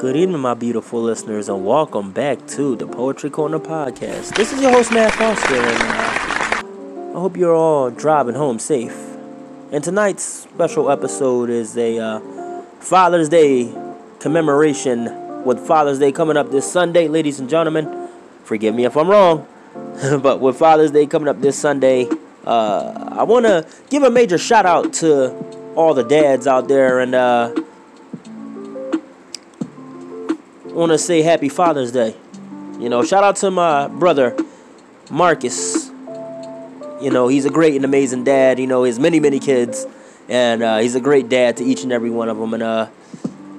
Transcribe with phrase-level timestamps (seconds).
[0.00, 4.34] Good evening, my beautiful listeners, and welcome back to the Poetry Corner podcast.
[4.34, 8.96] This is your host, Matt Foster, and uh, I hope you're all driving home safe.
[9.70, 13.74] And tonight's special episode is a uh, Father's Day
[14.20, 18.08] commemoration with Father's Day coming up this Sunday, ladies and gentlemen.
[18.44, 19.46] Forgive me if I'm wrong,
[20.22, 22.08] but with Father's Day coming up this Sunday,
[22.46, 25.34] uh, I want to give a major shout out to
[25.74, 27.54] all the dads out there and uh,
[30.72, 32.14] want to say happy Father's Day.
[32.78, 34.36] You know, shout out to my brother
[35.10, 35.88] Marcus.
[37.00, 38.58] You know, he's a great and amazing dad.
[38.58, 39.86] You know, he has many, many kids,
[40.28, 42.54] and uh, he's a great dad to each and every one of them.
[42.54, 42.88] And uh,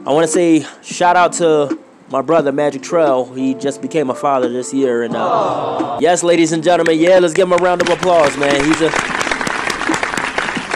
[0.06, 1.78] I want to say shout out to
[2.10, 3.32] my brother Magic Trail.
[3.34, 7.34] He just became a father this year, and uh, yes, ladies and gentlemen, yeah, let's
[7.34, 8.64] give him a round of applause, man.
[8.66, 8.90] He's a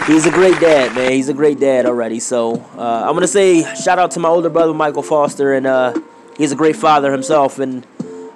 [0.06, 1.12] he's a great dad, man.
[1.12, 2.20] He's a great dad already.
[2.20, 5.94] So uh, I'm gonna say shout out to my older brother Michael Foster, and uh,
[6.36, 7.86] he's a great father himself, and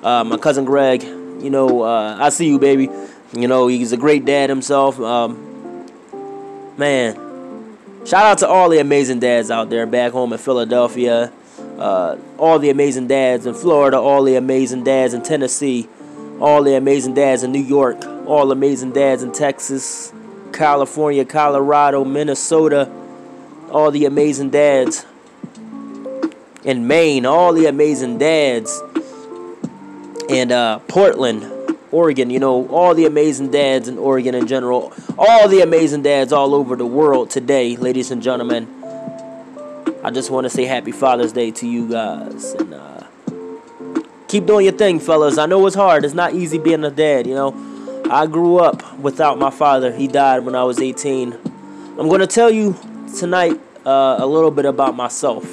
[0.03, 1.03] uh, my cousin Greg.
[1.03, 2.89] You know, uh, I see you, baby.
[3.33, 5.01] You know, he's a great dad himself.
[5.01, 5.87] Um,
[6.77, 7.15] man,
[8.05, 11.33] shout out to all the amazing dads out there back home in Philadelphia.
[11.79, 15.89] Uh, all the amazing dads in Florida, all the amazing dads in Tennessee,
[16.39, 20.13] all the amazing dads in New York, all the amazing dads in Texas,
[20.53, 22.91] California, Colorado, Minnesota,
[23.71, 25.07] all the amazing dads
[26.65, 28.83] in Maine, all the amazing dads
[30.29, 31.45] and uh, Portland,
[31.91, 36.33] Oregon, you know, all the amazing dads in Oregon in general, all the amazing dads
[36.33, 38.69] all over the world today, ladies and gentlemen.
[40.03, 42.53] I just want to say happy Father's Day to you guys.
[42.55, 43.03] And uh,
[44.29, 45.37] keep doing your thing, fellas.
[45.37, 46.05] I know it's hard.
[46.05, 47.67] It's not easy being a dad, you know.
[48.11, 49.93] I grew up without my father.
[49.93, 51.33] He died when I was 18.
[51.99, 52.77] I'm going to tell you
[53.19, 55.45] tonight uh, a little bit about myself.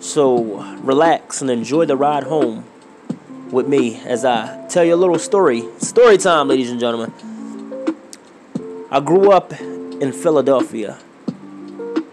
[0.00, 2.64] So relax and enjoy the ride home
[3.50, 5.64] with me as I tell you a little story.
[5.78, 7.12] Story time, ladies and gentlemen.
[8.90, 10.98] I grew up in Philadelphia,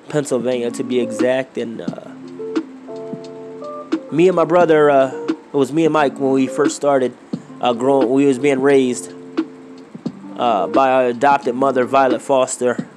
[0.09, 2.09] Pennsylvania to be exact, and uh,
[4.12, 7.16] me and my brother, uh, it was me and Mike when we first started
[7.62, 8.09] uh, growing.
[8.09, 9.13] We was being raised
[10.38, 12.88] uh, by our adopted mother, Violet Foster.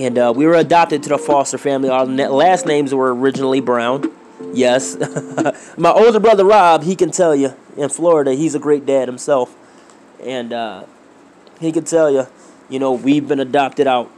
[0.00, 1.88] And uh, we were adopted to the Foster family.
[1.88, 4.10] Our last names were originally Brown.
[4.52, 4.96] Yes.
[5.78, 9.54] My older brother, Rob, he can tell you in Florida, he's a great dad himself.
[10.20, 10.84] And uh,
[11.60, 12.26] he can tell you,
[12.68, 14.10] you know, we've been adopted out.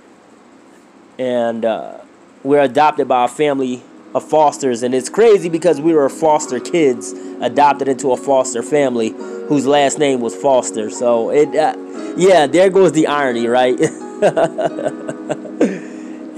[1.19, 1.98] And uh,
[2.43, 3.82] we're adopted by a family
[4.14, 4.82] of fosters.
[4.82, 9.10] And it's crazy because we were foster kids adopted into a foster family
[9.48, 10.91] whose last name was Foster.
[10.91, 11.75] So it, uh,
[12.16, 13.78] yeah, there goes the irony, right?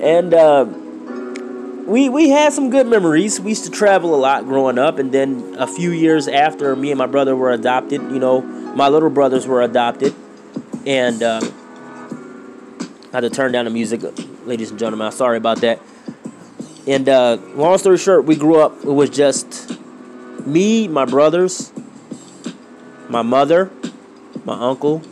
[0.01, 0.65] and uh,
[1.87, 3.41] we we had some good memories.
[3.41, 6.91] We used to travel a lot growing up, and then a few years after me
[6.91, 10.15] and my brother were adopted, you know, my little brothers were adopted,
[10.87, 14.03] and uh, I had to turn down the music,
[14.45, 15.11] ladies and gentlemen.
[15.13, 15.81] Sorry about that.
[16.87, 18.73] And uh, long story short, we grew up.
[18.83, 19.79] It was just
[20.47, 21.73] me, my brothers,
[23.09, 23.71] my mother,
[24.45, 25.03] my uncle,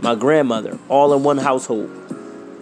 [0.00, 2.01] my grandmother, all in one household.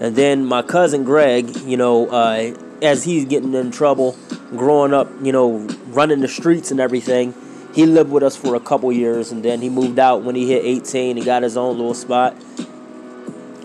[0.00, 4.16] And then my cousin Greg, you know, uh, as he's getting in trouble,
[4.50, 7.34] growing up, you know, running the streets and everything,
[7.74, 10.48] he lived with us for a couple years, and then he moved out when he
[10.48, 11.16] hit 18.
[11.16, 12.34] He got his own little spot,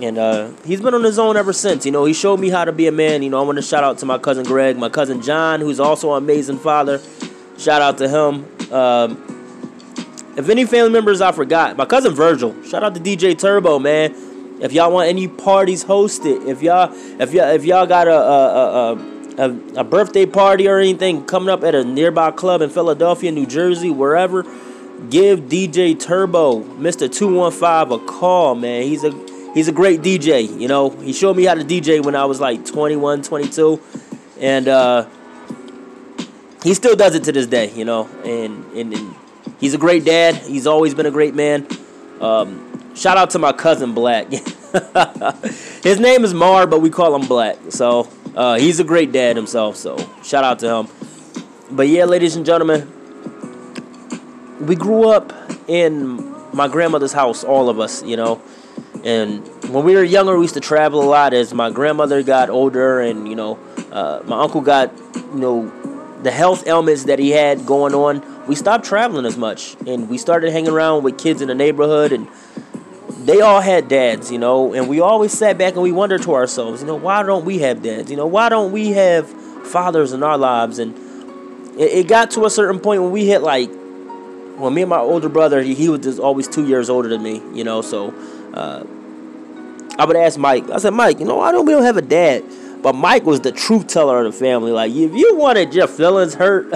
[0.01, 1.85] and uh, he's been on his own ever since.
[1.85, 3.23] You know, he showed me how to be a man.
[3.23, 5.79] You know, I want to shout out to my cousin Greg, my cousin John, who's
[5.79, 7.01] also an amazing father.
[7.57, 8.73] Shout out to him.
[8.73, 12.61] Um, if any family members I forgot, my cousin Virgil.
[12.63, 14.13] Shout out to DJ Turbo, man.
[14.61, 18.93] If y'all want any parties hosted, if y'all if y'all if y'all got a a,
[18.93, 23.31] a, a, a birthday party or anything coming up at a nearby club in Philadelphia,
[23.31, 24.43] New Jersey, wherever,
[25.09, 27.11] give DJ Turbo, Mr.
[27.11, 28.83] 215 a call, man.
[28.83, 29.11] He's a
[29.53, 30.89] he's a great DJ, you know.
[30.89, 33.81] He showed me how to DJ when I was like 21, 22
[34.39, 35.07] and uh
[36.63, 38.07] he still does it to this day, you know.
[38.23, 39.15] And and, and
[39.59, 40.35] he's a great dad.
[40.35, 41.67] He's always been a great man.
[42.19, 42.64] Um,
[42.95, 44.27] Shout out to my cousin Black.
[45.83, 47.57] His name is Mar, but we call him Black.
[47.69, 49.75] So uh, he's a great dad himself.
[49.75, 50.87] So shout out to him.
[51.71, 52.89] But yeah, ladies and gentlemen,
[54.61, 55.33] we grew up
[55.67, 58.41] in my grandmother's house, all of us, you know.
[59.03, 61.33] And when we were younger, we used to travel a lot.
[61.33, 63.59] As my grandmother got older, and you know,
[63.91, 68.55] uh, my uncle got, you know, the health ailments that he had going on, we
[68.55, 72.27] stopped traveling as much, and we started hanging around with kids in the neighborhood and
[73.25, 76.35] they all had dads, you know, and we always sat back and we wondered to
[76.35, 78.11] ourselves, you know, why don't we have dads?
[78.11, 79.27] You know, why don't we have
[79.67, 80.95] fathers in our lives, and
[81.79, 83.69] it, it got to a certain point when we hit like,
[84.57, 87.23] well, me and my older brother, he, he was just always two years older than
[87.23, 88.13] me, you know, so
[88.53, 88.83] uh,
[89.97, 90.69] I would ask Mike.
[90.69, 92.43] I said, Mike, you know, I don't we don't have a dad,
[92.83, 94.71] but Mike was the truth teller of the family.
[94.71, 96.67] Like, if you wanted your feelings hurt,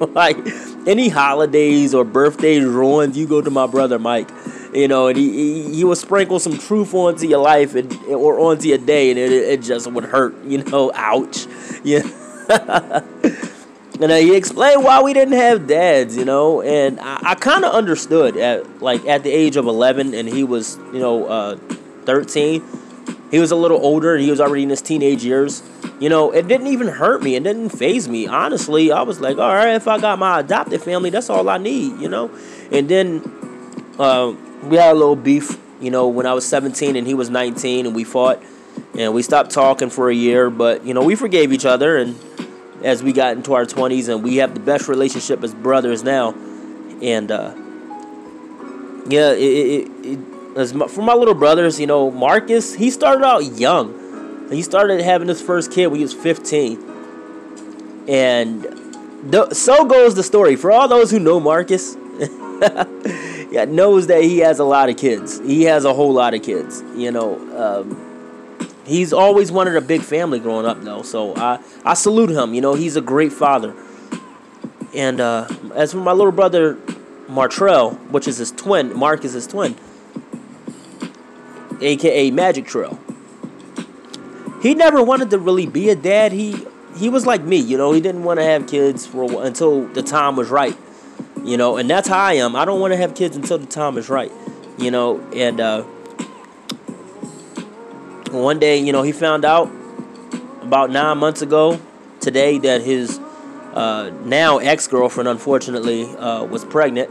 [0.14, 0.38] like
[0.86, 4.30] any holidays or birthdays ruined, you go to my brother Mike
[4.78, 8.38] you know, and he, he, he would sprinkle some truth onto your life and or
[8.38, 11.48] onto your day, and it, it just would hurt, you know, ouch,
[11.82, 12.02] yeah.
[12.48, 17.64] and uh, he explained why we didn't have dads, you know, and I, I kind
[17.64, 21.56] of understood at like at the age of eleven, and he was, you know, uh,
[22.04, 22.62] thirteen.
[23.32, 25.62] He was a little older, and he was already in his teenage years.
[25.98, 27.34] You know, it didn't even hurt me.
[27.34, 28.28] It didn't phase me.
[28.28, 31.58] Honestly, I was like, all right, if I got my adopted family, that's all I
[31.58, 32.30] need, you know.
[32.70, 33.20] And then
[33.98, 37.30] uh, we had a little beef, you know, when I was 17 and he was
[37.30, 38.42] 19, and we fought,
[38.96, 40.50] and we stopped talking for a year.
[40.50, 42.18] But you know, we forgave each other, and
[42.82, 46.34] as we got into our 20s, and we have the best relationship as brothers now.
[47.02, 47.54] And uh,
[49.08, 50.18] yeah, it, it, it,
[50.56, 54.48] as my, for my little brothers, you know, Marcus, he started out young.
[54.50, 58.06] He started having his first kid when he was 15.
[58.08, 58.62] And
[59.30, 60.56] th- so goes the story.
[60.56, 61.94] For all those who know Marcus,
[63.50, 65.40] yeah, knows that he has a lot of kids.
[65.40, 66.82] He has a whole lot of kids.
[66.94, 71.02] You know, um, he's always wanted a big family growing up, though.
[71.02, 72.54] So I I salute him.
[72.54, 73.74] You know, he's a great father.
[74.94, 76.74] And uh, as for my little brother
[77.28, 79.76] Martrell, which is his twin, Mark is his twin,
[81.80, 82.98] aka Magic Trail.
[84.62, 86.32] He never wanted to really be a dad.
[86.32, 86.66] He
[86.96, 87.92] he was like me, you know.
[87.92, 90.76] He didn't want to have kids for until the time was right
[91.48, 92.54] you know, and that's how I am.
[92.54, 94.30] I don't want to have kids until the time is right,
[94.78, 95.82] you know, and uh,
[98.30, 99.70] one day, you know, he found out
[100.62, 101.80] about nine months ago
[102.20, 103.18] today that his
[103.72, 107.10] uh, now ex girlfriend, unfortunately, uh, was pregnant.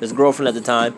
[0.00, 0.94] His girlfriend at the time,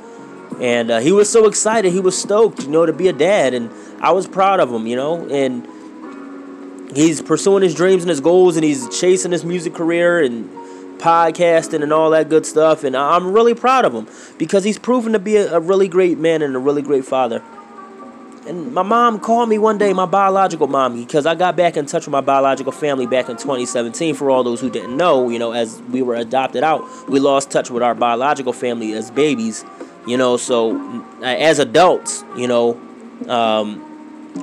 [0.60, 1.90] and uh, he was so excited.
[1.90, 3.70] He was stoked, you know, to be a dad, and
[4.02, 5.66] I was proud of him, you know, and
[6.94, 10.50] he's pursuing his dreams and his goals, and he's chasing his music career and
[11.00, 12.84] podcasting and all that good stuff.
[12.84, 14.06] And I'm really proud of him
[14.38, 17.42] because he's proven to be a, a really great man and a really great father.
[18.46, 21.86] And my mom called me one day, my biological mom, because I got back in
[21.86, 24.14] touch with my biological family back in 2017.
[24.14, 27.50] For all those who didn't know, you know, as we were adopted out, we lost
[27.50, 29.64] touch with our biological family as babies,
[30.06, 30.36] you know.
[30.36, 32.80] So as adults, you know,
[33.28, 33.86] um,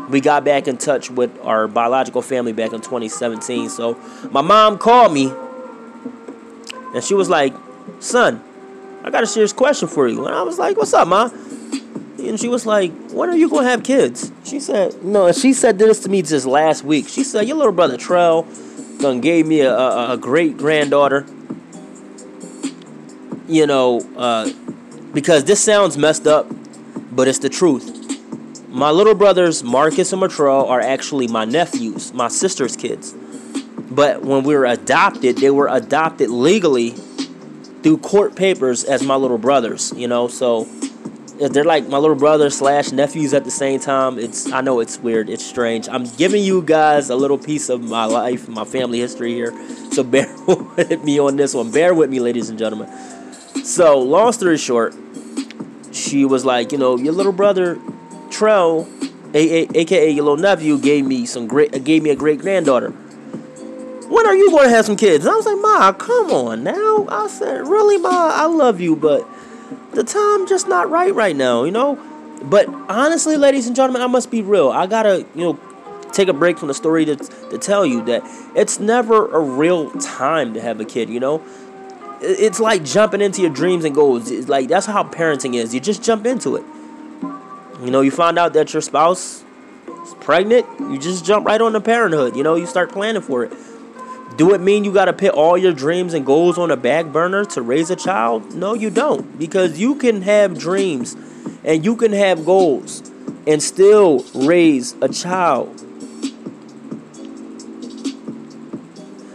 [0.09, 3.69] we got back in touch with our biological family back in 2017.
[3.69, 3.99] So
[4.31, 5.33] my mom called me
[6.97, 7.53] and she was like,
[7.99, 8.43] son,
[9.03, 10.25] I got a serious question for you.
[10.25, 11.29] And I was like, what's up, ma?
[12.17, 14.31] And she was like, when are you going to have kids?
[14.43, 17.07] She said, no, she said this to me just last week.
[17.07, 18.47] She said, your little brother Trell
[18.99, 21.27] done gave me a, a, a great granddaughter.
[23.47, 24.51] You know, uh,
[25.13, 26.47] because this sounds messed up,
[27.11, 27.93] but it's the truth.
[28.69, 33.13] My little brothers, Marcus and Matrell, are actually my nephews, my sister's kids.
[33.89, 36.91] But when we were adopted, they were adopted legally
[37.83, 40.27] through court papers as my little brothers, you know.
[40.27, 40.65] So
[41.39, 44.19] they're like my little brother slash nephews at the same time.
[44.19, 45.87] It's I know it's weird, it's strange.
[45.87, 49.53] I'm giving you guys a little piece of my life, my family history here.
[49.91, 51.71] So bear with me on this one.
[51.71, 52.89] Bear with me, ladies and gentlemen.
[53.63, 54.95] So long story short,
[55.91, 57.75] she was like, you know, your little brother
[58.29, 58.85] Trell,
[59.33, 62.93] aka your little nephew, gave me some great, gave me a great granddaughter
[64.09, 65.25] when are you going to have some kids?
[65.25, 67.07] And I was like, Ma, come on now.
[67.09, 69.27] I said, really, Ma, I love you, but
[69.93, 71.99] the time just not right right now, you know?
[72.43, 74.69] But honestly, ladies and gentlemen, I must be real.
[74.69, 75.59] I got to, you know,
[76.13, 78.21] take a break from the story to, to tell you that
[78.55, 81.43] it's never a real time to have a kid, you know?
[82.21, 84.31] It's like jumping into your dreams and goals.
[84.31, 85.73] It's like that's how parenting is.
[85.73, 86.65] You just jump into it.
[87.83, 89.43] You know, you find out that your spouse
[90.03, 92.35] is pregnant, you just jump right on the parenthood.
[92.35, 93.53] You know, you start planning for it.
[94.37, 97.07] Do it mean you got to put all your dreams and goals on a back
[97.07, 98.53] burner to raise a child?
[98.53, 99.39] No, you don't.
[99.39, 101.15] Because you can have dreams
[101.63, 103.01] and you can have goals
[103.47, 105.81] and still raise a child.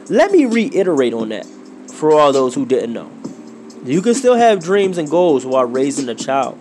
[0.08, 1.46] Let me reiterate on that
[1.90, 3.10] for all those who didn't know.
[3.84, 6.60] You can still have dreams and goals while raising a child.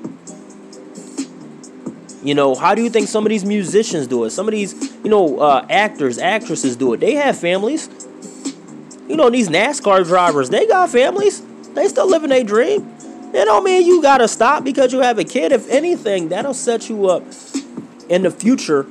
[2.23, 4.31] You know, how do you think some of these musicians do it?
[4.31, 6.99] Some of these, you know, uh, actors, actresses do it.
[6.99, 7.89] They have families.
[9.11, 11.41] You know, these NASCAR drivers, they got families.
[11.73, 12.87] They still living their dream.
[13.33, 15.51] It don't mean you gotta stop because you have a kid.
[15.51, 17.23] If anything, that'll set you up
[18.07, 18.83] in the future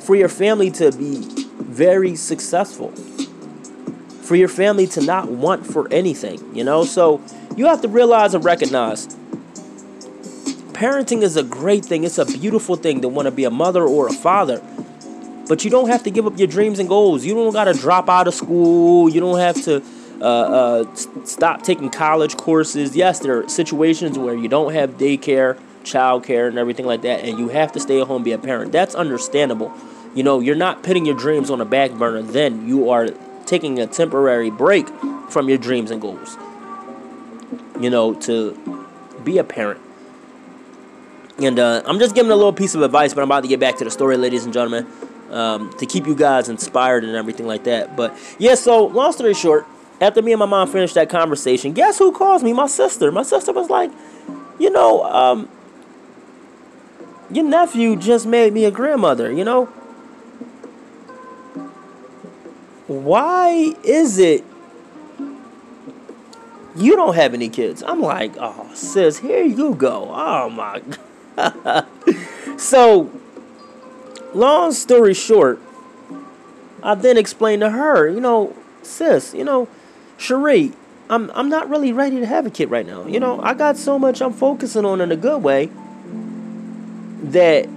[0.00, 1.18] for your family to be
[1.60, 2.92] very successful.
[4.22, 6.84] for your family to not want for anything, you know?
[6.84, 7.20] So
[7.56, 9.08] you have to realize and recognize
[10.72, 12.04] parenting is a great thing.
[12.04, 14.62] It's a beautiful thing to want to be a mother or a father.
[15.50, 17.24] But you don't have to give up your dreams and goals.
[17.24, 19.08] You don't got to drop out of school.
[19.08, 19.82] You don't have to
[20.20, 22.94] uh, uh, stop taking college courses.
[22.94, 27.36] Yes, there are situations where you don't have daycare, childcare, and everything like that, and
[27.36, 28.70] you have to stay at home be a parent.
[28.70, 29.72] That's understandable.
[30.14, 32.22] You know, you're not putting your dreams on a back burner.
[32.22, 33.08] Then you are
[33.44, 34.86] taking a temporary break
[35.30, 36.36] from your dreams and goals.
[37.80, 38.86] You know, to
[39.24, 39.80] be a parent.
[41.42, 43.58] And uh, I'm just giving a little piece of advice, but I'm about to get
[43.58, 44.86] back to the story, ladies and gentlemen,
[45.32, 47.96] um, to keep you guys inspired and everything like that.
[47.96, 49.66] But yeah, so long story short,
[50.00, 52.52] after me and my mom finished that conversation, guess who calls me?
[52.52, 53.12] My sister.
[53.12, 53.90] My sister was like,
[54.58, 55.48] you know, um,
[57.30, 59.66] your nephew just made me a grandmother, you know?
[62.86, 64.44] Why is it
[66.76, 67.82] you don't have any kids?
[67.82, 70.10] I'm like, oh, sis, here you go.
[70.12, 70.82] Oh, my
[71.36, 71.86] God.
[72.56, 73.10] so,
[74.34, 75.60] long story short,
[76.82, 79.68] I then explained to her, you know, sis, you know,
[80.18, 80.72] Cherie,
[81.08, 83.06] I'm I'm not really ready to have a kid right now.
[83.06, 85.70] You know, I got so much I'm focusing on in a good way
[87.22, 87.68] that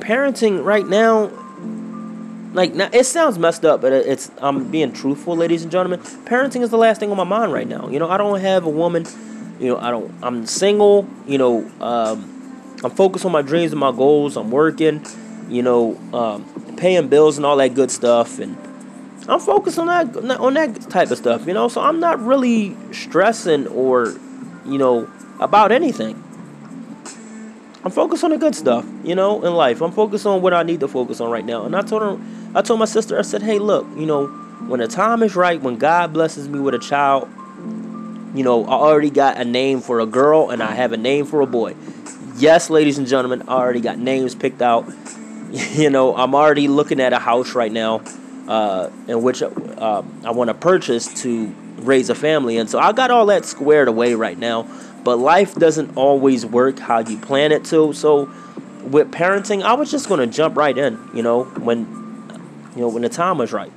[0.00, 1.30] parenting right now
[2.54, 6.60] like now it sounds messed up but it's i'm being truthful ladies and gentlemen parenting
[6.60, 8.68] is the last thing on my mind right now you know i don't have a
[8.68, 9.06] woman
[9.60, 12.41] you know i don't i'm single you know um,
[12.84, 15.04] i'm focused on my dreams and my goals i'm working
[15.48, 16.44] you know um,
[16.76, 18.56] paying bills and all that good stuff and
[19.28, 22.76] i'm focused on that on that type of stuff you know so i'm not really
[22.92, 24.14] stressing or
[24.66, 25.10] you know
[25.40, 26.22] about anything
[27.84, 29.80] I'm focused on the good stuff, you know, in life.
[29.80, 31.64] I'm focused on what I need to focus on right now.
[31.64, 32.18] And I told her,
[32.54, 34.28] I told my sister, I said, hey, look, you know,
[34.68, 37.28] when the time is right, when God blesses me with a child,
[38.34, 41.26] you know, I already got a name for a girl and I have a name
[41.26, 41.74] for a boy.
[42.42, 44.92] Yes, ladies and gentlemen, I already got names picked out.
[45.52, 48.02] you know, I'm already looking at a house right now
[48.48, 52.56] uh, in which uh, I want to purchase to raise a family.
[52.56, 54.68] And so I got all that squared away right now.
[55.04, 57.92] But life doesn't always work how you plan it to.
[57.92, 58.24] So
[58.82, 61.86] with parenting, I was just gonna jump right in, you know, when
[62.74, 63.70] you know, when the time was right.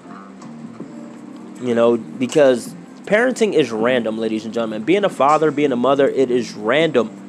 [1.62, 4.86] You know, because parenting is random, ladies and gentlemen.
[4.86, 7.25] Being a father, being a mother, it is random.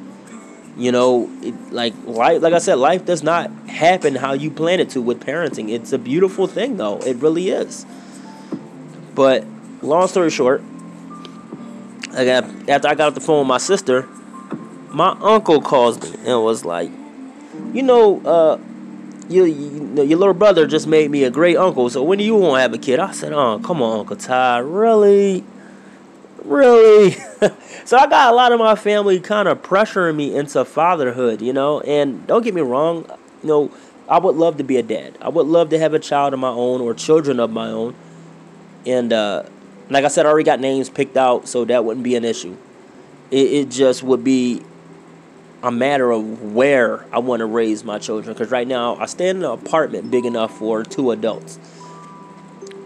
[0.77, 4.79] You know, it, like life, like I said, life does not happen how you plan
[4.79, 5.69] it to with parenting.
[5.69, 6.99] It's a beautiful thing, though.
[6.99, 7.85] It really is.
[9.15, 9.43] But
[9.81, 10.61] long story short,
[12.13, 14.07] I got after I got off the phone with my sister,
[14.89, 16.91] my uncle calls me and was like,
[17.73, 18.59] you know, uh,
[19.29, 21.89] you, you your little brother just made me a great uncle.
[21.89, 22.99] So when do you want to have a kid?
[22.99, 25.43] I said, oh, come on, Uncle Ty, really,
[26.47, 27.11] really.
[27.85, 31.53] so I got a lot of my family kind of pressuring me into fatherhood, you
[31.53, 31.81] know.
[31.81, 33.05] And don't get me wrong,
[33.43, 33.71] you know,
[34.09, 35.17] I would love to be a dad.
[35.21, 37.95] I would love to have a child of my own or children of my own.
[38.85, 39.43] And uh,
[39.89, 42.55] like I said, I already got names picked out, so that wouldn't be an issue.
[43.31, 44.63] It, it just would be
[45.61, 48.33] a matter of where I want to raise my children.
[48.33, 51.59] Because right now, I stay in an apartment big enough for two adults.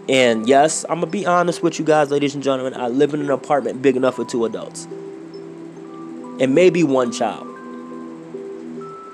[0.08, 2.74] And yes, I'm to be honest with you guys, ladies and gentlemen.
[2.74, 4.86] I live in an apartment big enough for two adults.
[6.40, 7.46] And maybe one child.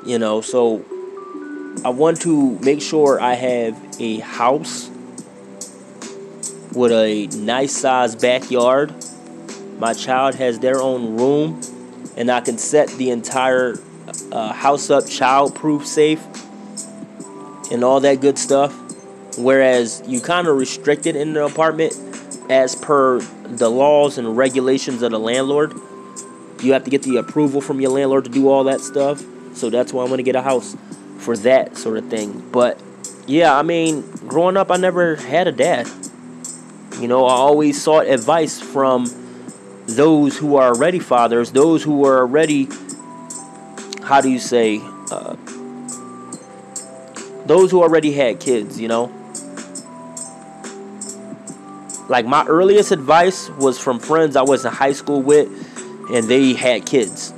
[0.07, 0.85] You know, so
[1.85, 4.90] I want to make sure I have a house
[6.73, 8.95] with a nice sized backyard.
[9.78, 11.61] My child has their own room,
[12.16, 13.78] and I can set the entire
[14.33, 16.25] uh, house up child proof safe
[17.71, 18.88] and all that good stuff.
[19.38, 21.95] Whereas you kind of restricted in the apartment
[22.50, 25.73] as per the laws and regulations of the landlord.
[26.61, 29.23] You have to get the approval from your landlord to do all that stuff.
[29.54, 30.76] So that's why I'm to get a house
[31.18, 32.49] for that sort of thing.
[32.50, 32.80] But
[33.26, 35.88] yeah, I mean, growing up, I never had a dad.
[37.00, 39.07] You know, I always sought advice from
[39.87, 42.68] those who are already fathers, those who are already,
[44.02, 44.80] how do you say,
[45.11, 45.37] uh,
[47.47, 49.12] those who already had kids, you know?
[52.08, 55.48] Like my earliest advice was from friends I was in high school with,
[56.12, 57.32] and they had kids.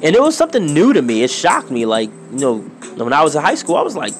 [0.00, 1.22] And it was something new to me.
[1.22, 1.84] It shocked me.
[1.86, 2.58] Like, you know,
[2.96, 4.12] when I was in high school, I was like,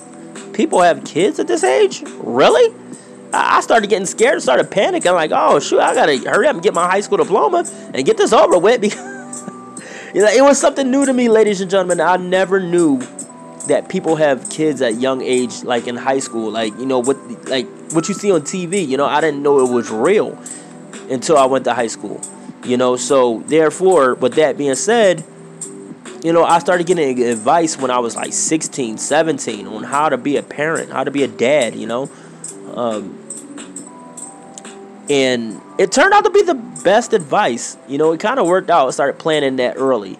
[0.52, 2.02] people have kids at this age?
[2.16, 2.74] Really?
[3.32, 5.14] I started getting scared, started panicking.
[5.14, 8.16] like, oh shoot, I gotta hurry up and get my high school diploma and get
[8.16, 8.98] this over with because
[10.14, 12.00] you know it was something new to me, ladies and gentlemen.
[12.00, 13.00] I never knew
[13.66, 17.16] that people have kids at young age, like in high school, like you know what,
[17.48, 18.86] like what you see on TV.
[18.86, 20.38] You know, I didn't know it was real
[21.10, 22.20] until I went to high school.
[22.64, 25.24] You know, so therefore, with that being said,
[26.22, 30.16] you know, I started getting advice when I was like 16, 17 on how to
[30.16, 32.10] be a parent, how to be a dad, you know.
[32.74, 33.18] Um,
[35.08, 37.76] and it turned out to be the best advice.
[37.88, 38.88] You know, it kind of worked out.
[38.88, 40.18] I started planning that early.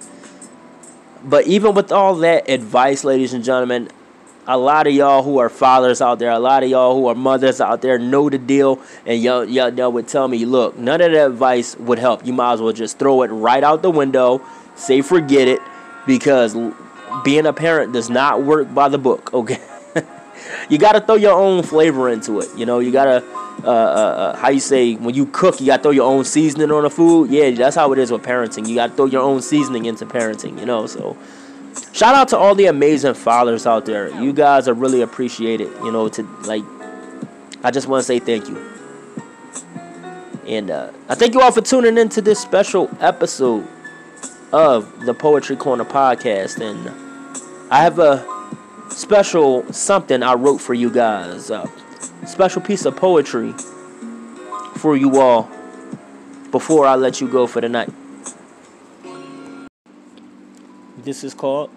[1.24, 3.88] But even with all that advice, ladies and gentlemen,
[4.46, 7.14] a lot of y'all who are fathers out there, a lot of y'all who are
[7.14, 11.02] mothers out there know the deal, and y'all, y'all, y'all would tell me, look, none
[11.02, 12.24] of that advice would help.
[12.24, 14.40] You might as well just throw it right out the window,
[14.74, 15.60] say forget it,
[16.06, 16.56] because
[17.24, 19.60] being a parent does not work by the book, okay?
[20.68, 22.48] You got to throw your own flavor into it.
[22.56, 23.24] You know, you got to,
[23.64, 26.24] uh, uh, uh, how you say, when you cook, you got to throw your own
[26.24, 27.30] seasoning on the food.
[27.30, 28.68] Yeah, that's how it is with parenting.
[28.68, 31.16] You got to throw your own seasoning into parenting, you know, so.
[31.92, 34.08] Shout out to all the amazing fathers out there.
[34.20, 36.64] You guys are really appreciated, you know, to, like,
[37.62, 38.56] I just want to say thank you.
[40.46, 43.68] And uh, I thank you all for tuning in to this special episode
[44.52, 46.60] of the Poetry Corner podcast.
[46.60, 46.90] And
[47.70, 48.24] I have a
[48.90, 51.50] special something I wrote for you guys.
[51.50, 51.68] A
[52.26, 53.52] special piece of poetry
[54.76, 55.48] for you all
[56.50, 57.90] before I let you go for the night.
[60.98, 61.70] This is called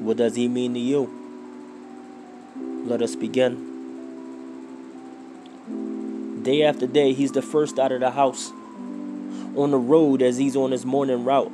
[0.00, 1.10] What Does He Mean to You?
[2.86, 3.68] Let us begin.
[6.42, 8.50] Day after day, he's the first out of the house.
[9.54, 11.52] On the road as he's on his morning route.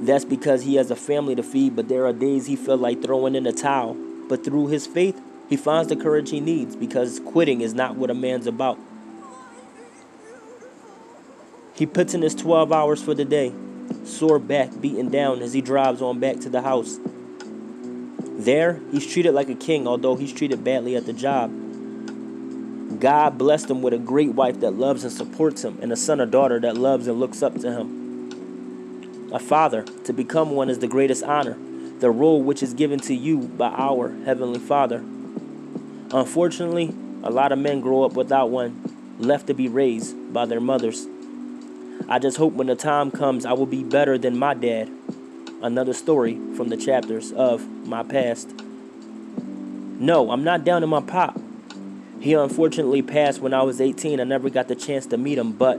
[0.00, 3.02] That's because he has a family to feed, but there are days he felt like
[3.02, 3.94] throwing in the towel.
[4.28, 8.08] But through his faith, he finds the courage he needs because quitting is not what
[8.08, 8.78] a man's about.
[11.74, 13.52] He puts in his 12 hours for the day,
[14.04, 16.98] sore back beaten down as he drives on back to the house.
[18.38, 21.50] There, he's treated like a king, although he's treated badly at the job.
[22.98, 26.22] God blessed him with a great wife that loves and supports him, and a son
[26.22, 27.99] or daughter that loves and looks up to him
[29.32, 29.82] a father.
[30.04, 31.56] To become one is the greatest honor,
[31.98, 34.98] the role which is given to you by our Heavenly Father.
[36.12, 40.60] Unfortunately, a lot of men grow up without one, left to be raised by their
[40.60, 41.06] mothers.
[42.08, 44.90] I just hope when the time comes, I will be better than my dad.
[45.62, 48.52] Another story from the chapters of my past.
[49.46, 51.38] No, I'm not down to my pop.
[52.20, 54.20] He unfortunately passed when I was 18.
[54.20, 55.78] I never got the chance to meet him, but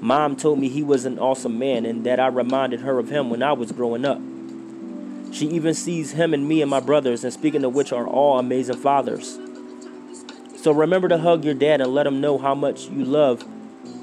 [0.00, 3.28] Mom told me he was an awesome man and that I reminded her of him
[3.28, 4.20] when I was growing up.
[5.32, 8.38] She even sees him and me and my brothers, and speaking of which, are all
[8.38, 9.38] amazing fathers.
[10.56, 13.44] So remember to hug your dad and let him know how much you love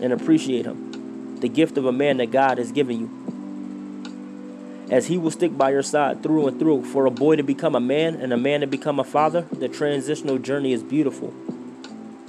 [0.02, 4.88] and appreciate him, the gift of a man that God has given you.
[4.90, 6.86] As he will stick by your side through and through.
[6.86, 9.68] For a boy to become a man and a man to become a father, the
[9.68, 11.34] transitional journey is beautiful.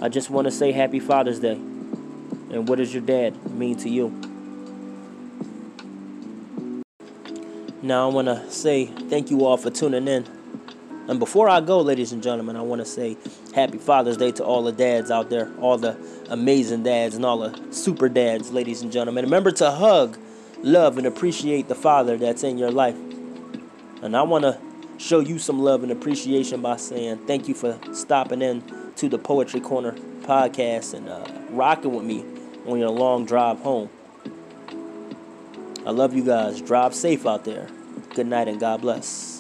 [0.01, 1.61] I just want to say Happy Father's Day.
[2.51, 4.09] And what does your dad mean to you?
[7.83, 10.27] Now, I want to say thank you all for tuning in.
[11.09, 13.17] And before I go, ladies and gentlemen, I want to say
[13.55, 15.97] happy Father's Day to all the dads out there, all the
[16.29, 19.25] amazing dads and all the super dads, ladies and gentlemen.
[19.25, 20.19] Remember to hug,
[20.63, 22.97] love, and appreciate the father that's in your life.
[24.03, 24.59] And I want to
[24.99, 28.63] show you some love and appreciation by saying thank you for stopping in
[28.97, 32.25] to the Poetry Corner podcast and uh, rocking with me
[32.69, 33.89] on your long drive home.
[35.87, 36.61] I love you guys.
[36.61, 37.69] Drive safe out there.
[38.15, 39.38] Good night and God bless.